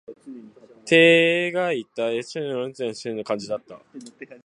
[0.83, 3.79] てえがいた、稗史的な娘の絵姿のような感じだった。